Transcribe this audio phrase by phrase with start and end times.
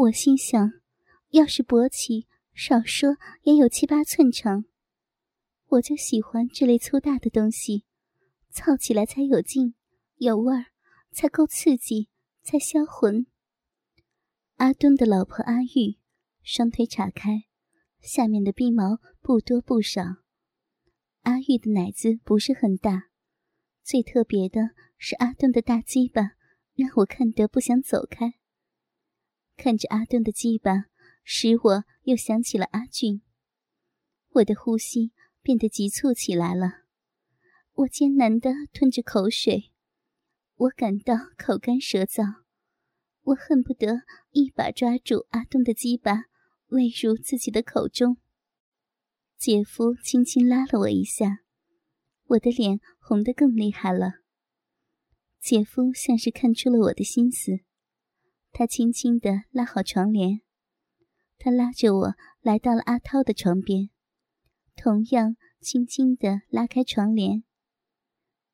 [0.00, 0.72] 我心想，
[1.28, 4.64] 要是勃起，少说也有七八寸长。
[5.66, 7.84] 我就喜欢这类粗大的东西，
[8.48, 9.74] 操起来才有劲、
[10.16, 10.68] 有味儿，
[11.12, 12.08] 才够刺激，
[12.42, 13.26] 才销魂。
[14.56, 15.98] 阿敦的老婆阿玉，
[16.42, 17.44] 双腿岔开，
[18.00, 20.02] 下面的逼毛不多不少。
[21.24, 23.10] 阿玉的奶子不是很大，
[23.82, 26.36] 最特别的是阿敦的大鸡巴，
[26.74, 28.39] 让我看得不想走开。
[29.62, 30.86] 看着阿顿的鸡巴，
[31.22, 33.20] 使我又想起了阿俊。
[34.30, 36.84] 我的呼吸变得急促起来了，
[37.74, 39.74] 我艰难地吞着口水，
[40.54, 42.36] 我感到口干舌燥，
[43.20, 46.24] 我恨不得一把抓住阿东的鸡巴，
[46.68, 48.16] 喂入自己的口中。
[49.36, 51.40] 姐夫轻轻拉了我一下，
[52.28, 54.22] 我的脸红得更厉害了。
[55.38, 57.60] 姐夫像是看出了我的心思。
[58.52, 60.40] 他轻轻地拉好床帘，
[61.38, 63.90] 他拉着我来到了阿涛的床边，
[64.76, 67.44] 同样轻轻地拉开床帘。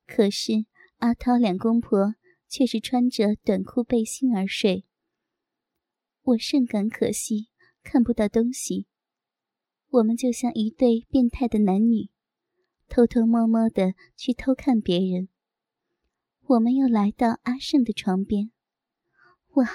[0.06, 0.66] 可是
[0.98, 2.14] 阿涛两公婆
[2.48, 4.84] 却是穿着短裤背心而睡。
[6.22, 7.48] 我甚感可惜，
[7.82, 8.86] 看不到东西。
[9.88, 12.10] 我们就像一对变态的男女，
[12.88, 15.28] 偷偷摸摸的去偷看别人。
[16.46, 18.50] 我们又来到阿胜的床边。
[19.56, 19.66] 哇，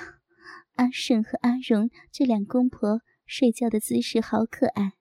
[0.76, 4.94] 阿胜和阿荣这两公婆睡觉的姿势好可爱。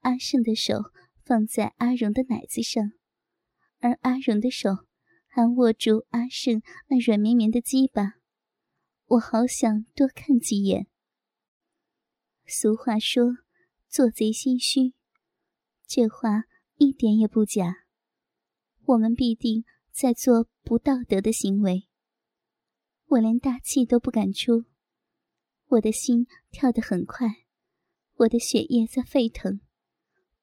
[0.00, 0.90] 阿胜的手
[1.22, 2.92] 放在阿荣的奶子上，
[3.80, 4.70] 而阿荣的手
[5.26, 8.14] 还握住阿胜那软绵绵的鸡巴。
[9.04, 10.86] 我好想多看几眼。
[12.46, 13.36] 俗话说，
[13.86, 14.94] 做贼心虚，
[15.86, 16.44] 这话
[16.76, 17.84] 一点也不假。
[18.86, 21.87] 我们必定在做不道德的行为。
[23.10, 24.66] 我连大气都不敢出，
[25.68, 27.46] 我的心跳得很快，
[28.16, 29.60] 我的血液在沸腾，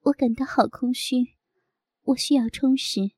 [0.01, 1.35] 我感到好空虚，
[2.05, 3.11] 我需要充实。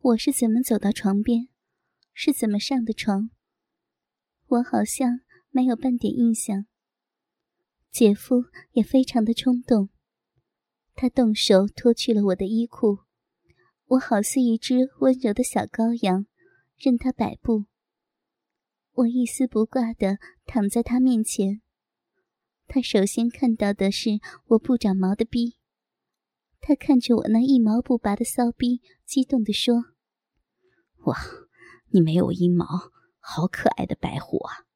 [0.00, 1.48] 我是怎么走到床边，
[2.14, 3.28] 是怎么上的床？
[4.46, 5.20] 我好像
[5.50, 6.64] 没有半点印象。
[7.90, 9.90] 姐夫也非常的冲动，
[10.94, 13.00] 他动手脱去了我的衣裤，
[13.88, 16.24] 我好似一只温柔的小羔羊。
[16.78, 17.64] 任他摆布，
[18.92, 21.60] 我一丝不挂的躺在他面前。
[22.68, 25.56] 他首先看到的是我不长毛的逼，
[26.60, 29.86] 他看着我那一毛不拔的骚逼，激动地说
[31.06, 31.16] ：“哇，
[31.88, 32.66] 你没有阴毛，
[33.18, 34.66] 好可爱的白虎啊！”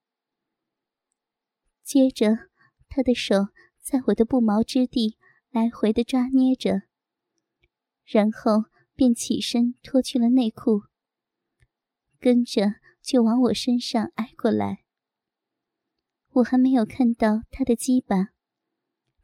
[1.85, 2.49] 接着，
[2.89, 3.49] 他的手
[3.81, 5.19] 在我的不毛之地
[5.51, 6.83] 来回的抓捏着，
[8.05, 8.65] 然后
[8.95, 10.85] 便起身脱去了内裤。
[12.23, 14.85] 跟着就往我身上挨过来。
[16.35, 18.29] 我还没有看到他的鸡巴，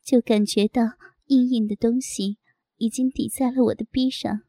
[0.03, 0.82] 就感觉到
[1.26, 2.38] 硬硬的东西
[2.78, 4.42] 已经抵在了我的臂上。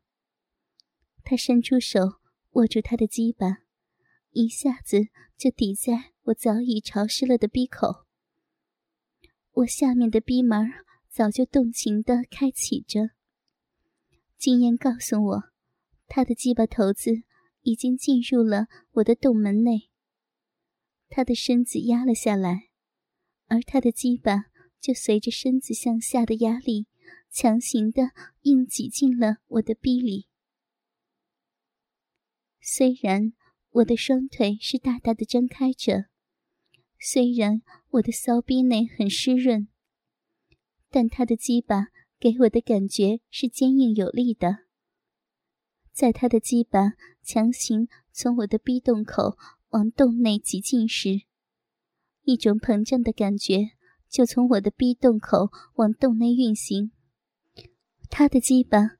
[1.24, 2.20] 他伸出手
[2.54, 3.60] 握住他的鸡巴，
[4.32, 8.08] 一下子就抵在我早已潮湿了的逼口。
[9.52, 10.74] 我下面的逼门
[11.08, 13.12] 早就动情地开启着。
[14.40, 15.44] 经验告诉我，
[16.08, 17.29] 他的鸡巴头子。
[17.62, 19.90] 已经进入了我的洞门内。
[21.10, 22.70] 他的身子压了下来，
[23.48, 24.46] 而他的鸡巴
[24.80, 26.88] 就随着身子向下的压力，
[27.32, 28.12] 强行的
[28.42, 30.28] 硬挤进了我的逼里。
[32.62, 33.34] 虽然
[33.72, 36.06] 我的双腿是大大的张开着，
[37.00, 39.68] 虽然我的骚逼内很湿润，
[40.90, 41.88] 但他的鸡巴
[42.20, 44.69] 给我的感觉是坚硬有力的。
[46.00, 49.38] 在他的鸡巴强行从我的逼洞口
[49.72, 51.24] 往洞内挤进时，
[52.24, 53.72] 一种膨胀的感觉
[54.08, 56.94] 就从我的逼洞口往洞内运行。
[58.10, 58.92] 他的鸡巴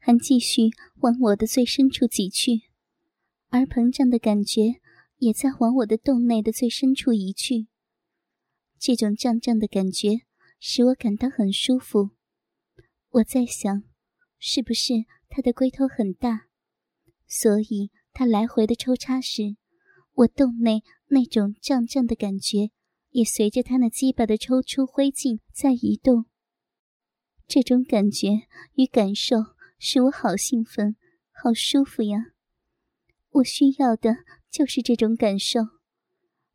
[0.00, 2.62] 还继续往我的最深处挤去，
[3.50, 4.80] 而膨胀的感觉
[5.18, 7.68] 也在往我的洞内的最深处移去。
[8.80, 10.22] 这种胀胀的感觉
[10.58, 12.10] 使我感到很舒服。
[13.10, 13.84] 我在想，
[14.40, 14.94] 是不是
[15.28, 16.47] 他的龟头很大？
[17.28, 19.56] 所以，他来回的抽插时，
[20.14, 22.70] 我洞内那种胀胀的感觉，
[23.10, 26.24] 也随着他那鸡巴的抽出灰烬在移动。
[27.46, 28.28] 这种感觉
[28.74, 29.36] 与感受
[29.78, 30.96] 使我好兴奋，
[31.30, 32.32] 好舒服呀！
[33.30, 34.16] 我需要的
[34.50, 35.60] 就是这种感受。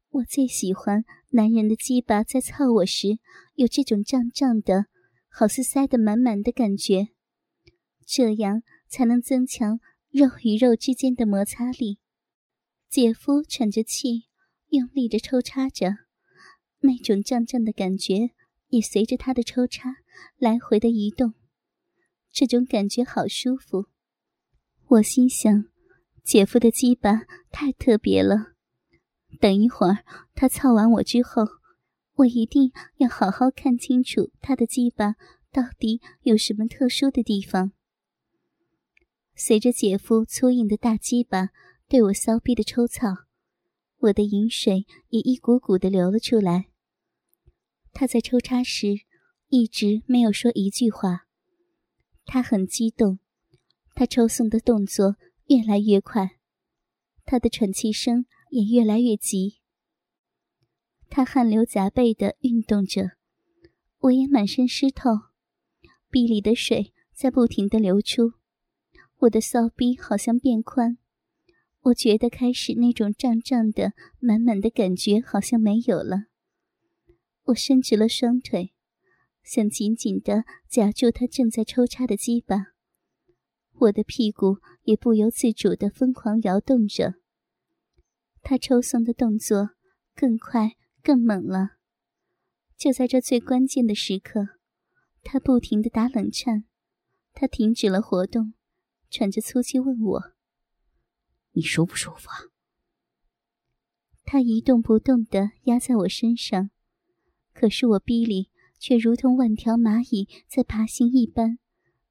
[0.10, 3.20] 我最喜欢男人的鸡巴在操我时
[3.56, 4.86] 有这种胀胀的，
[5.30, 7.10] 好似塞得满满的感觉，
[8.06, 9.80] 这样才能增强。
[10.14, 11.98] 肉与肉之间的摩擦力，
[12.88, 14.26] 姐夫喘着气，
[14.68, 15.96] 用力着抽插着，
[16.82, 18.30] 那种胀胀的感觉
[18.68, 19.96] 也随着他的抽插
[20.38, 21.34] 来回的移动。
[22.32, 23.88] 这种感觉好舒服，
[24.86, 25.66] 我心想，
[26.24, 28.54] 姐夫的鸡巴太特别了。
[29.40, 30.06] 等一会儿
[30.36, 31.44] 他操完我之后，
[32.18, 35.16] 我一定要好好看清楚他的鸡巴
[35.52, 37.72] 到底有什么特殊的地方。
[39.36, 41.50] 随着姐夫粗硬的大鸡巴
[41.88, 43.08] 对我骚逼的抽草，
[43.98, 46.70] 我的饮水也一股股的流了出来。
[47.92, 49.02] 他在抽插时
[49.50, 51.28] 一直没有说一句话。
[52.26, 53.20] 他很激动，
[53.96, 56.38] 他抽送的动作越来越快，
[57.26, 59.60] 他的喘气声也越来越急。
[61.10, 63.12] 他汗流浃背的运动着，
[64.00, 65.10] 我也满身湿透，
[66.10, 68.34] 壁里的水在不停的流出，
[69.24, 70.98] 我的骚逼好像变宽，
[71.82, 76.26] 我觉得开始那种胀胀的、满满的感觉好像没有了。
[77.44, 78.74] 我伸直了双腿。
[79.44, 82.68] 想紧紧地夹住他正在抽插的鸡巴，
[83.74, 87.16] 我的屁股也不由自主地疯狂摇动着。
[88.42, 89.72] 他抽送的动作
[90.16, 91.72] 更快更猛了。
[92.78, 94.48] 就在这最关键的时刻，
[95.24, 96.64] 他不停地打冷颤，
[97.34, 98.54] 他停止了活动，
[99.14, 100.34] 喘着粗气问我
[101.54, 102.50] ：“你舒不舒服啊？”
[104.26, 106.72] 他一动不动地压在我身上，
[107.54, 108.50] 可是我逼里。
[108.80, 111.58] 却如同万条蚂蚁在爬行一般，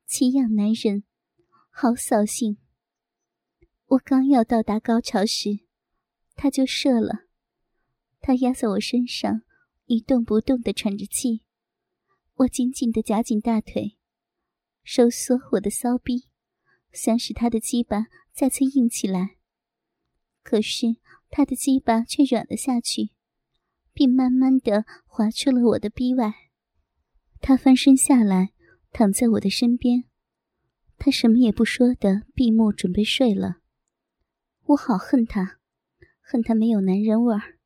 [0.07, 1.05] 奇痒难忍，
[1.69, 2.57] 好扫兴。
[3.89, 5.67] 我刚要到达高潮时，
[6.35, 7.27] 他就射了。
[8.23, 9.43] 他压在我身上，
[9.85, 11.43] 一动不动地喘着气。
[12.37, 13.99] 我紧紧地夹紧大腿，
[14.83, 16.31] 收缩我的骚逼，
[16.93, 19.37] 想使他的鸡巴再次硬起来。
[20.43, 20.97] 可是
[21.31, 23.11] 他的鸡巴却软了下去，
[23.93, 26.33] 并慢慢的滑出了我的逼外。
[27.41, 28.53] 他翻身下来，
[28.91, 30.05] 躺在我的身边。
[30.99, 33.57] 他什么也不说的闭目准备睡了。
[34.67, 35.59] 我好恨他，
[36.21, 37.59] 恨他没有男人味儿。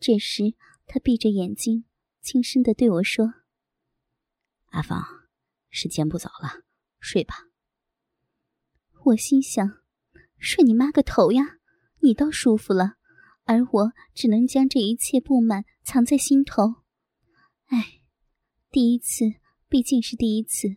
[0.00, 0.54] 这时，
[0.86, 1.84] 他闭着眼睛，
[2.20, 3.34] 轻声的对我说
[4.70, 5.04] ：“阿芳，
[5.68, 6.64] 时间不早了，
[6.98, 7.49] 睡吧。”
[9.04, 9.80] 我心想
[10.38, 11.58] ：“睡你妈个头呀！
[12.00, 12.94] 你倒舒服了，
[13.44, 16.76] 而我只能将这一切不满藏在心头。”
[17.66, 17.96] 哎。
[18.72, 19.24] 第一次
[19.68, 20.76] 毕竟是第一次，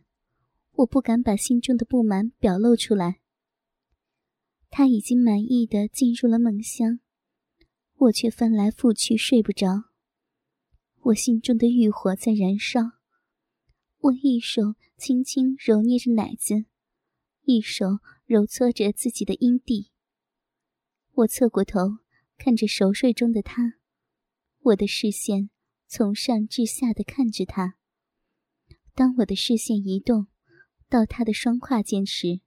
[0.71, 3.19] 我不敢把心中的不满表露出来。
[4.71, 7.01] 他已经满意的进入了梦乡，
[7.95, 9.91] 我却翻来覆去睡不着。
[11.01, 12.81] 我心中的欲火在燃烧，
[13.99, 16.65] 我一手轻轻揉捏着奶子，
[17.43, 19.91] 一手揉搓着自己的阴蒂。
[21.11, 21.99] 我侧过头
[22.37, 23.75] 看着熟睡中的他，
[24.59, 25.49] 我的视线
[25.87, 27.77] 从上至下的看着他。
[28.95, 30.27] 当我的视线移动
[30.87, 32.41] 到他的双胯间时，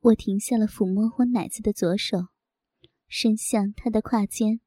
[0.00, 2.28] 我停下了抚摸我奶子的左手，
[3.08, 4.60] 伸向他的胯间，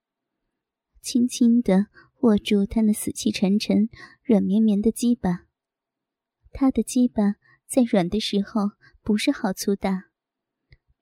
[1.02, 1.88] 轻轻地
[2.20, 3.90] 握住他那死气沉沉、
[4.24, 5.48] 软绵绵的鸡巴。
[6.52, 7.36] 他的鸡巴
[7.66, 8.72] 在软的时候
[9.02, 10.11] 不是好粗大，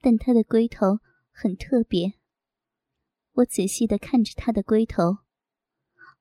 [0.02, 1.00] 但他的龟头
[1.32, 2.14] 很特别。
[3.34, 5.20] 我仔细的看着他的龟头，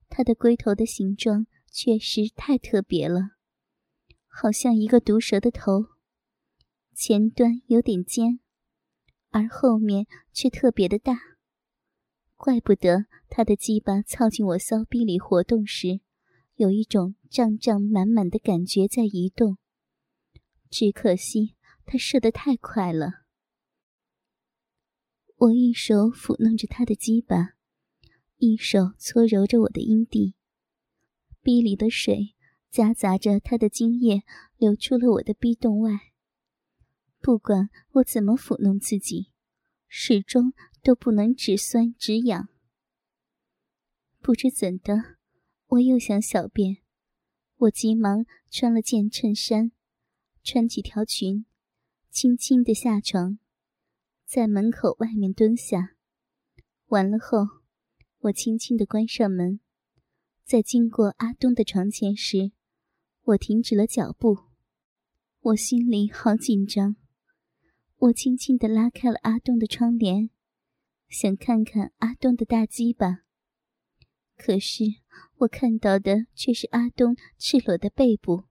[0.09, 3.37] 他的龟头的形状确实太特别了。
[4.27, 5.87] 好像一个毒蛇的头，
[6.95, 8.39] 前端有点尖，
[9.31, 11.19] 而后面却特别的大。
[12.37, 16.01] 怪不得他的鸡巴操进我骚逼里活动时，
[16.55, 19.59] 有一种胀胀满满的感觉在移动。
[20.71, 23.25] 只可惜他射得太快了。
[25.39, 27.55] 我一手抚弄着他的鸡巴，
[28.39, 30.35] 一手搓揉着我的阴蒂，
[31.43, 32.35] 逼里的水。
[32.71, 34.25] 夹杂着他的精液
[34.59, 36.13] 流出了我的逼洞外。
[37.19, 39.33] 不管我怎么抚弄自己，
[39.89, 40.53] 始终
[40.83, 42.51] 都不能止酸止痒。
[44.21, 45.17] 不知怎的，
[45.69, 46.77] 我又想小便，
[47.57, 49.73] 我急忙穿了件衬衫，
[50.45, 51.47] 穿几条裙，
[52.11, 53.39] 轻轻的下床，
[54.29, 55.97] 在门口外面蹲下。
[56.89, 57.63] 完了后，
[58.19, 59.61] 我轻轻地关上门，
[60.45, 62.53] 在经过阿东的床前时。
[63.23, 64.37] 我停止了脚步，
[65.41, 66.97] 我心里好紧张。
[67.97, 70.29] 我轻轻地拉开了阿东的窗帘，
[71.09, 73.25] 想看看阿东的大鸡巴。
[74.37, 74.85] 可是
[75.39, 78.45] 我看到的却是阿东赤裸的背部，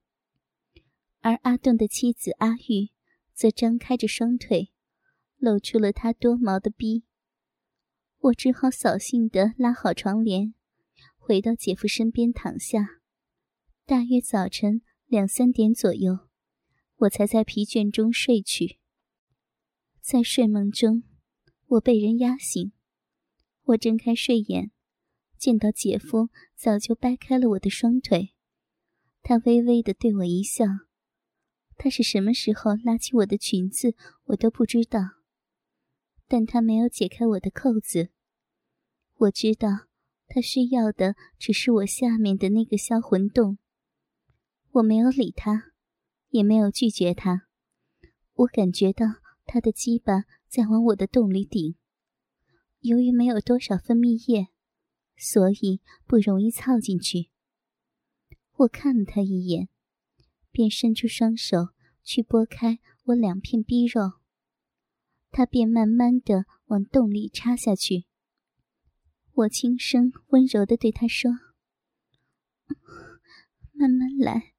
[1.19, 2.89] 而阿东的妻子阿玉
[3.31, 4.71] 则张开着双腿，
[5.37, 7.03] 露出了他多毛的逼。
[8.19, 10.53] 我只好扫兴地拉好床帘，
[11.17, 13.01] 回到姐夫身边躺下。
[13.85, 16.27] 大约早晨两三点左右，
[16.97, 18.79] 我才在疲倦中睡去。
[20.01, 21.03] 在睡梦中，
[21.67, 22.71] 我被人压醒。
[23.63, 24.71] 我睁开睡眼，
[25.37, 28.33] 见到姐夫早就掰开了我的双腿。
[29.21, 30.65] 他微微地对我一笑。
[31.77, 33.93] 他是什么时候拉起我的裙子，
[34.25, 35.16] 我都不知道。
[36.27, 38.09] 但他没有解开我的扣子。
[39.15, 39.87] 我知道，
[40.27, 43.57] 他需要的只是我下面的那个销魂洞。
[44.71, 45.71] 我没有理他，
[46.29, 47.47] 也没有拒绝他。
[48.33, 49.05] 我感觉到
[49.45, 51.75] 他的鸡巴在往我的洞里顶。
[52.81, 54.49] 由于没有多少分泌液，
[55.17, 57.31] 所以不容易操进去。
[58.57, 59.69] 我看了他一眼，
[60.51, 61.69] 便伸出双手
[62.03, 64.19] 去拨开我两片逼肉。
[65.31, 68.05] 他便慢慢的往洞里插下去。
[69.33, 71.31] 我轻声温柔的对他说
[73.71, 74.53] ：“慢慢来。”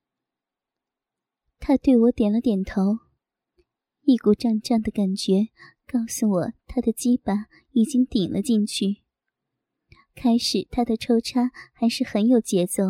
[1.58, 3.00] 他对我点了点头。
[4.02, 5.48] 一股胀胀的感觉
[5.86, 9.02] 告诉我，他的鸡巴已经顶了进去。
[10.14, 12.84] 开始，他的抽插还是很有节奏，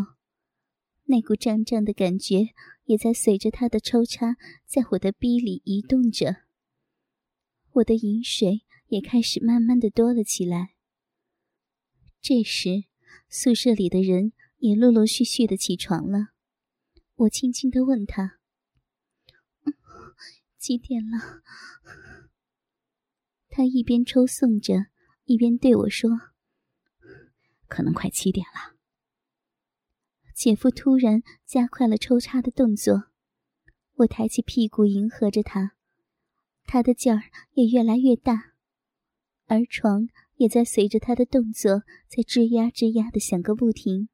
[1.04, 2.48] 那股胀胀的感觉
[2.84, 6.47] 也在随着他的抽插，在我的逼里移动着。
[7.78, 10.74] 我的饮水也开始慢慢的多了起来。
[12.20, 12.84] 这时，
[13.28, 16.30] 宿舍里的人也陆陆续续的起床了。
[17.14, 18.38] 我轻轻的问他
[20.58, 21.42] ：“几点了？”
[23.48, 24.86] 他一边抽送着，
[25.24, 26.10] 一边对我说
[27.68, 28.76] ：“可能快七点了。”
[30.34, 33.10] 姐夫突然加快了抽插的动作，
[33.94, 35.76] 我抬起屁股迎合着他。
[36.68, 37.22] 他的劲儿
[37.52, 38.52] 也越来越大，
[39.46, 44.10] 而床也在随着他的动作在吱呀吱呀的响个不停。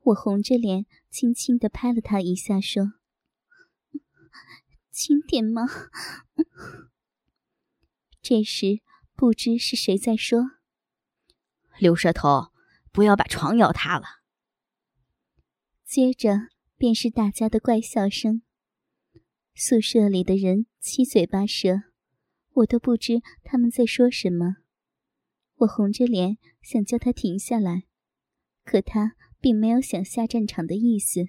[0.00, 2.94] 我红着脸，轻轻的拍了他一下，说
[4.90, 5.62] ：“轻点吗？”
[8.20, 8.80] 这时，
[9.14, 10.40] 不知是谁在说
[11.78, 12.50] ：“刘舌头，
[12.90, 14.22] 不要把床摇塌了。”
[15.86, 18.42] 接着便是大家的怪笑声。
[19.54, 21.82] 宿舍里的人七嘴八舌，
[22.54, 24.56] 我都不知他们在说什么。
[25.56, 27.84] 我红着脸想叫他停下来，
[28.64, 31.26] 可他并没有想下战场的意思，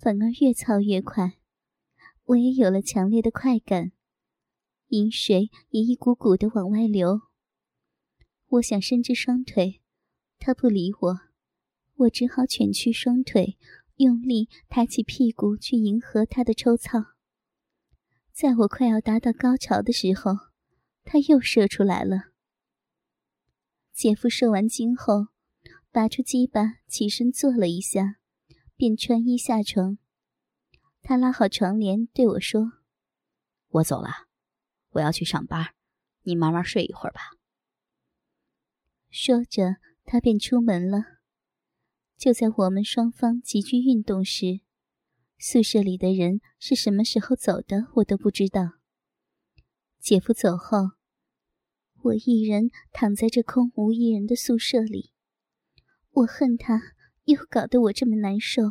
[0.00, 1.38] 反而越操越快。
[2.24, 3.92] 我也有了强烈的快感，
[4.88, 7.20] 饮水也一股股的往外流。
[8.48, 9.80] 我想伸直双腿，
[10.40, 11.20] 他不理我，
[11.94, 13.56] 我只好蜷曲双腿，
[13.98, 17.15] 用力抬起屁股去迎合他的抽操。
[18.36, 20.32] 在我快要达到高潮的时候，
[21.04, 22.32] 他又射出来了。
[23.94, 25.28] 姐夫射完精后，
[25.90, 28.16] 拔出鸡巴，起身坐了一下，
[28.76, 29.96] 便穿衣下床。
[31.00, 32.72] 他拉好床帘对我说
[33.80, 34.10] ：“我走了，
[34.90, 35.68] 我要去上班，
[36.24, 37.22] 你慢慢睡一会儿吧。”
[39.08, 40.98] 说着，他便出门了。
[42.18, 44.65] 就在我们双方急剧运动时。
[45.38, 48.78] 宿舍里的人是什么时候走的，我都不知道。
[50.00, 50.92] 姐夫走后，
[52.02, 55.12] 我一人躺在这空无一人的宿舍里。
[56.10, 56.80] 我恨他，
[57.24, 58.62] 又搞得我这么难受。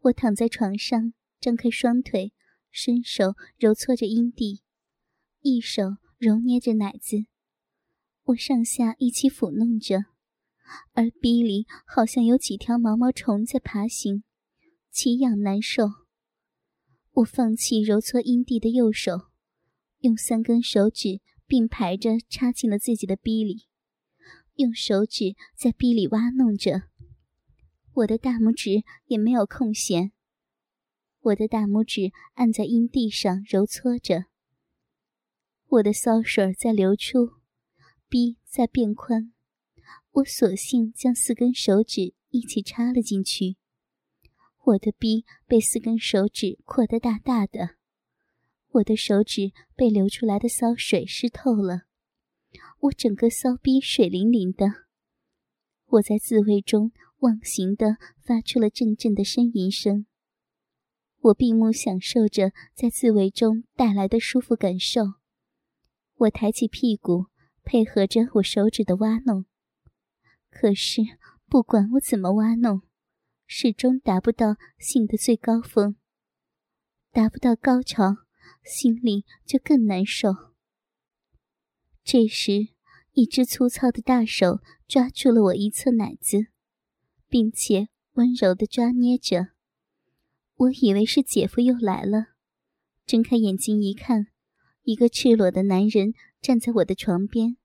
[0.00, 2.32] 我躺在床上，张开双腿，
[2.72, 4.62] 伸手揉搓着阴蒂，
[5.40, 7.26] 一手揉捏着奶子。
[8.24, 10.06] 我上下一起抚弄着，
[10.94, 14.24] 而逼里好像有几条毛毛虫在爬行。
[14.94, 15.88] 奇痒难受，
[17.14, 19.22] 我放弃揉搓阴蒂的右手，
[19.98, 23.66] 用三根手指并排着插进了自己的逼里，
[24.54, 26.84] 用手指在逼里挖弄着。
[27.92, 30.12] 我的大拇指也没有空闲，
[31.22, 34.26] 我的大拇指按在阴蒂上揉搓着。
[35.66, 37.32] 我的骚水在流出，
[38.08, 39.32] 逼在变宽，
[40.12, 43.56] 我索性将四根手指一起插了进去。
[44.66, 47.76] 我的逼被四根手指扩得大大的，
[48.70, 51.82] 我的手指被流出来的骚水湿透了，
[52.80, 54.66] 我整个骚逼水灵灵的。
[55.86, 60.06] 我在自慰中忘形的发出了阵阵的呻吟声。
[61.20, 65.02] 我闭目享受着在自慰中带来的舒服感受。
[66.16, 67.26] 我抬起屁股，
[67.64, 69.44] 配合着我手指的挖弄。
[70.50, 71.02] 可是
[71.48, 72.82] 不管我怎么挖弄，
[73.46, 75.96] 始终达不到性的最高峰，
[77.10, 78.16] 达不到高潮，
[78.64, 80.32] 心里就更难受。
[82.02, 82.68] 这时，
[83.12, 86.48] 一只粗糙的大手抓住了我一侧奶子，
[87.28, 89.48] 并且温柔的抓捏着。
[90.56, 92.28] 我以为是姐夫又来了，
[93.06, 94.28] 睁开眼睛一看，
[94.82, 97.56] 一个赤裸的男人站在我的床边。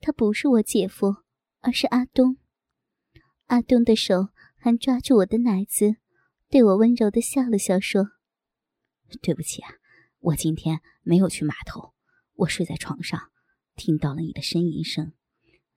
[0.00, 1.16] 他不是我姐夫，
[1.60, 2.38] 而是阿东。
[3.46, 4.28] 阿东的手
[4.66, 5.94] 还抓住我的奶子，
[6.50, 8.10] 对我温柔的笑了笑，说
[9.22, 9.74] ：“对不起啊，
[10.18, 11.94] 我今天没有去码头，
[12.34, 13.30] 我睡在床上。”
[13.76, 15.12] 听到了你的呻吟声，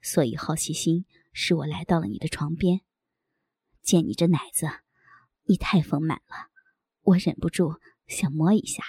[0.01, 2.81] 所以好奇心使我来到了你的床边。
[3.83, 4.65] 见你这奶子，
[5.43, 6.49] 你太丰满了，
[7.03, 7.75] 我忍不住
[8.07, 8.83] 想摸一下。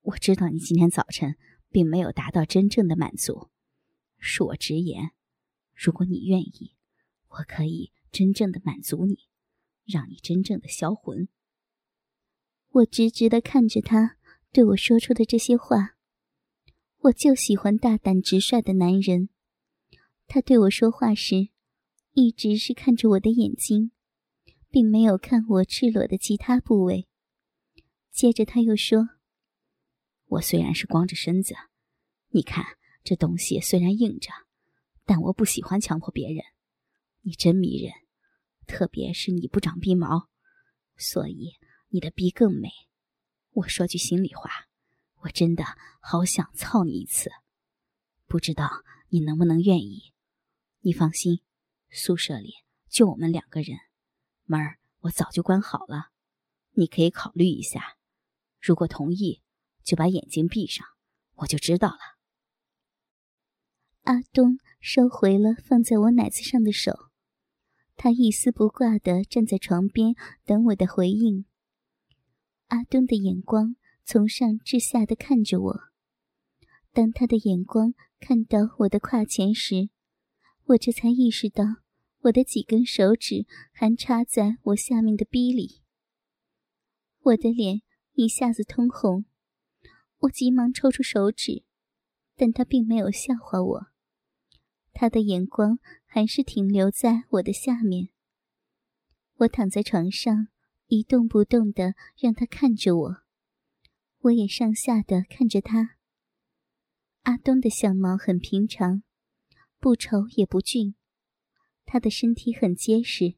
[0.00, 1.36] 我知道你今天早晨
[1.68, 3.50] 并没有达到真正的满足，
[4.18, 5.10] 恕我直言，
[5.74, 6.74] 如果你愿意，
[7.28, 9.26] 我可以真正的满足你，
[9.84, 11.28] 让你真正的销魂。
[12.70, 14.16] 我直直的看着他
[14.52, 15.96] 对我说出的这些话。
[17.00, 19.30] 我就喜欢大胆直率的男人。
[20.28, 21.48] 他对我说话时，
[22.12, 23.90] 一直是看着我的眼睛，
[24.70, 27.08] 并没有看我赤裸的其他部位。
[28.12, 29.08] 接着他又说
[30.26, 31.54] ：“我虽然是光着身子，
[32.28, 32.64] 你看
[33.02, 34.30] 这东西虽然硬着，
[35.04, 36.44] 但我不喜欢强迫别人。
[37.26, 37.92] 你真迷人，
[38.64, 40.28] 特别是你不长鼻毛，
[40.96, 41.54] 所以
[41.88, 42.68] 你的鼻更美。
[43.50, 44.50] 我说句心里话。”
[45.24, 45.64] 我真的
[46.00, 47.30] 好想操你一次，
[48.26, 48.68] 不知道
[49.08, 50.12] 你能不能愿意？
[50.80, 51.40] 你放心，
[51.88, 52.56] 宿舍里
[52.90, 53.78] 就我们两个人，
[54.44, 56.10] 门儿我早就关好了。
[56.72, 57.96] 你可以考虑一下，
[58.60, 59.40] 如果同意，
[59.82, 60.86] 就把眼睛闭上，
[61.36, 62.18] 我就知道了。
[64.02, 67.08] 阿东收回了放在我奶子上的手，
[67.96, 71.44] 他一丝不挂的站在床边等我的回应。
[72.68, 73.76] 阿东的眼光。
[74.06, 75.80] 从上至下的看着我，
[76.92, 79.88] 当他的眼光看到我的胯前时，
[80.64, 81.64] 我这才意识到
[82.24, 85.80] 我的几根手指还插在我下面的逼里。
[87.22, 87.80] 我的脸
[88.12, 89.24] 一下子通红，
[90.18, 91.64] 我急忙抽出手指，
[92.36, 93.86] 但他并没有笑话我，
[94.92, 95.78] 他的眼光
[96.14, 98.10] 还是停留在我的下面。
[99.38, 100.46] 我躺在床上
[100.86, 103.16] 一动不动的，让他看着我。
[104.20, 105.96] 我也上下的看着他。
[107.22, 109.02] 阿东的相貌很平常，
[109.80, 110.94] 不丑也不俊，
[111.84, 113.34] 他的身体很结实，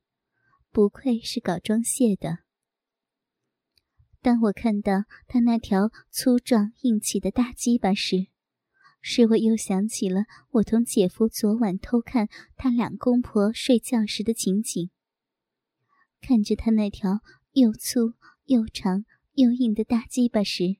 [0.70, 2.40] 不愧是搞装卸的。
[4.20, 8.26] 当我看到他那条粗壮硬气的大鸡巴时，
[9.08, 14.90] 使我又想起了我同姐夫昨晚偷看他两公婆睡觉时的情景。
[16.20, 17.20] 看着他那条
[17.52, 18.14] 又粗
[18.46, 19.04] 又长。
[19.36, 20.78] 又硬的大鸡巴时，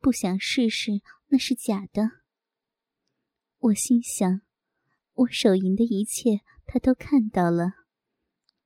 [0.00, 2.12] 不想试试那是假的。
[3.58, 4.40] 我心想，
[5.12, 7.74] 我手淫的一切他都看到了，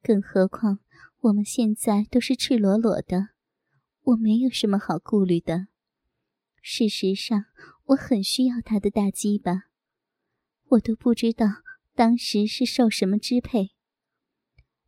[0.00, 0.78] 更何况
[1.18, 3.30] 我们现在都是赤裸裸的，
[4.02, 5.66] 我没有什么好顾虑的。
[6.62, 7.46] 事实上，
[7.88, 9.64] 我很需要他的大鸡巴，
[10.68, 11.46] 我都不知道
[11.94, 13.70] 当时是受什么支配。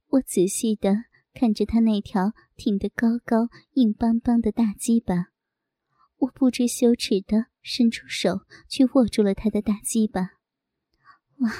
[0.08, 1.10] 我仔细的。
[1.32, 5.28] 看着他那条挺得高高、硬邦邦的大鸡巴，
[6.16, 10.32] 我不知羞耻的伸出手去握住了他的大鸡巴。
[11.38, 11.52] 哇，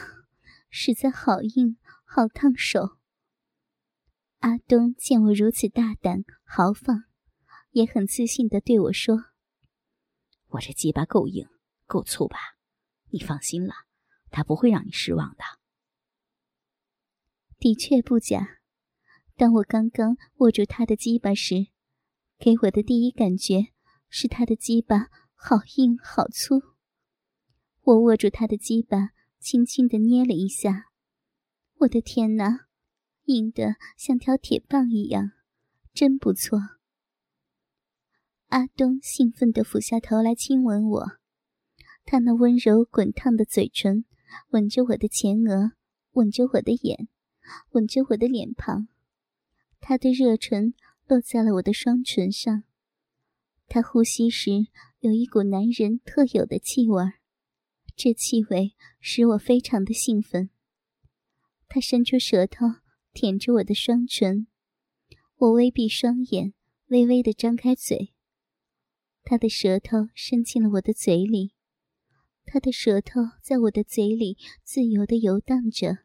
[0.68, 2.98] 实在好硬，好烫手。
[4.40, 7.04] 阿东见我如此大胆豪放，
[7.70, 9.26] 也很自信的对我说
[10.50, 11.48] ：“我这鸡巴够硬，
[11.86, 12.38] 够粗吧？
[13.10, 13.74] 你放心了，
[14.30, 15.44] 他不会让你失望的。”
[17.58, 18.58] 的确不假。
[19.36, 21.68] 当我刚刚握住他的鸡巴时，
[22.38, 23.72] 给我的第一感觉
[24.08, 26.62] 是他的鸡巴好硬好粗。
[27.82, 30.90] 我握住他的鸡巴，轻轻的捏了一下，
[31.78, 32.66] 我的天哪，
[33.24, 35.32] 硬的像条铁棒一样，
[35.94, 36.58] 真不错。
[38.50, 41.06] 阿东兴奋地俯下头来亲吻我，
[42.04, 44.04] 他那温柔滚烫的嘴唇
[44.48, 45.70] 吻着我的前额，
[46.14, 47.06] 吻着我的眼，
[47.70, 48.88] 吻着我的脸庞。
[49.78, 50.74] 他的热唇
[51.06, 52.64] 落在了我的双唇上，
[53.68, 54.50] 他呼吸时
[54.98, 57.04] 有一股男人特有的气味，
[57.94, 60.50] 这气味使我非常的兴奋。
[61.68, 62.66] 他伸出舌头
[63.12, 64.48] 舔着我的双唇，
[65.36, 66.52] 我微闭双眼，
[66.88, 68.12] 微微的张开嘴。
[69.30, 71.52] 他的舌头伸进了我的嘴里，
[72.46, 75.98] 他的舌头在我的嘴里自由的游荡着，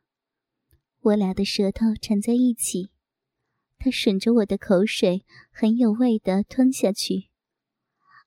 [1.01, 2.91] 我俩的舌头缠在一起。
[3.79, 7.31] 他吮着我的口水，很有味的吞下去，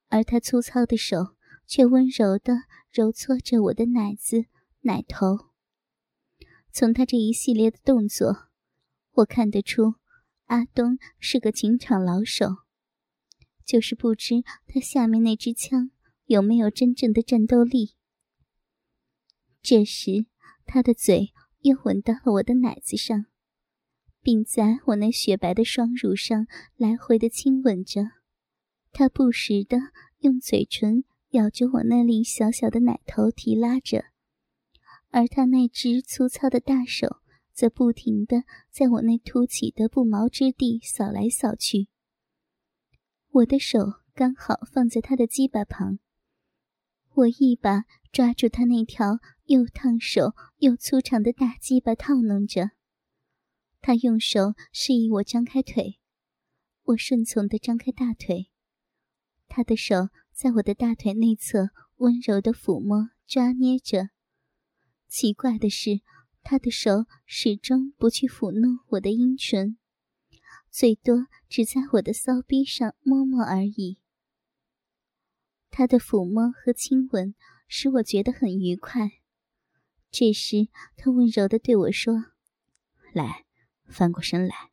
[0.09, 4.47] 而他粗糙的手却温柔的揉搓着我的奶子，
[4.81, 5.53] 奶头。
[6.73, 8.49] 从他这一系列的动作，
[9.13, 9.95] 我看得出
[10.47, 12.47] 阿东是个情场老手，
[13.69, 15.91] 就是不知他下面那支枪
[16.25, 17.97] 有没有真正的战斗力。
[19.61, 20.25] 这时，
[20.65, 23.27] 他的嘴又吻到了我的奶子上，
[24.23, 26.47] 并在我那雪白的双乳上
[26.79, 28.13] 来回的亲吻着。
[28.91, 29.77] 他不时的
[30.21, 34.07] 用嘴唇咬着我那里小小的奶头，提拉着。
[35.11, 37.19] 而他那只粗糙的大手，
[37.53, 41.89] 则不停的在我那凸起的不毛之地扫来扫去。
[43.31, 43.79] 我的手
[44.15, 45.99] 刚好放在他的鸡巴旁，
[47.15, 52.71] 我一把抓住他那条又烫手又粗长的大鸡巴，套弄着。
[53.81, 56.01] 他用手示意我张开腿，
[56.85, 58.51] 我顺从地张开大腿。
[59.47, 64.09] 他的手在我的大腿内侧温柔地抚摸、抓捏着。
[65.07, 66.01] 奇怪的是，
[66.43, 69.79] 他的手始终不去抚弄我的阴唇，
[70.79, 73.99] 最多只在我的骚逼上摸摸而已。
[75.71, 77.35] 他的抚摸和亲吻
[77.67, 79.11] 使我觉得很愉快。
[80.13, 82.27] 这时，他温柔的对我说
[83.13, 83.45] ：“来，
[83.89, 84.71] 翻过身来。”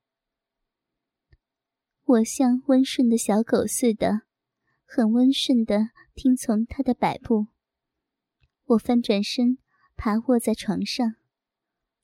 [2.05, 4.21] 我像温顺的小狗似的，
[4.85, 7.47] 很温顺的听从他的摆布。
[8.65, 9.57] 我翻转身。
[9.97, 11.15] 爬卧在床上，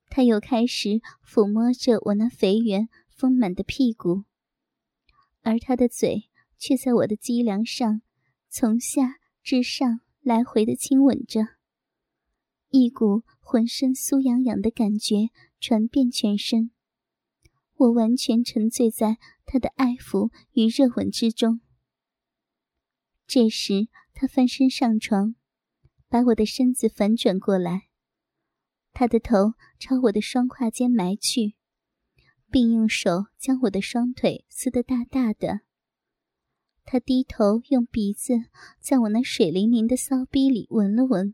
[0.08, 2.90] 他又开始抚摸着我那肥圆
[3.22, 4.24] 丰满的屁股，
[5.42, 6.24] 而他的嘴
[6.58, 8.02] 却在我的脊梁上
[8.50, 11.42] 从下至上来回的亲吻着，
[12.70, 15.30] 一股浑身酥痒痒的感觉
[15.60, 16.72] 传遍全身，
[17.76, 21.62] 我完全沉醉在他的爱抚与热吻之中。
[23.28, 25.36] 这时，他翻身上床。
[26.10, 27.88] 把我的身子反转过来，
[28.92, 31.56] 他的头朝我的双胯间埋去，
[32.52, 35.62] 并用手将我的双腿撕得大大的。
[36.84, 38.34] 他低头用鼻子
[38.80, 41.34] 在我那水灵灵的骚逼里闻了闻，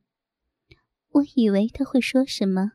[1.09, 2.73] 我以为他会说什么，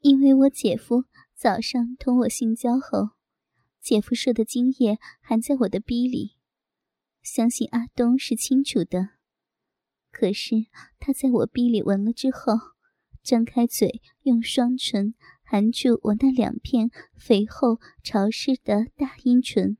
[0.00, 3.10] 因为我姐夫早上同我性交后，
[3.80, 6.36] 姐夫射的精液还在我的逼里，
[7.22, 9.10] 相信阿东是清楚的。
[10.10, 10.66] 可是
[10.98, 12.54] 他在我逼里闻了之后，
[13.22, 19.76] 张开嘴，用双唇含住我那两片肥厚潮湿的大阴唇。